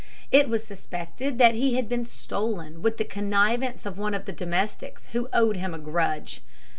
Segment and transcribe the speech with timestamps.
[0.31, 4.31] It was suspected that he had been stolen, with the connivance of one of the
[4.31, 6.41] domestics, who owed him a grudge.